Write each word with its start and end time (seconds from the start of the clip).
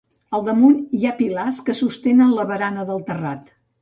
Al 0.37 0.45
damunt 0.45 0.79
hi 0.99 1.03
ha 1.07 1.11
pilars 1.19 1.59
que 1.67 1.75
sostenen 1.81 2.33
la 2.39 2.47
barana 2.53 2.87
del 2.91 3.05
terrat. 3.11 3.55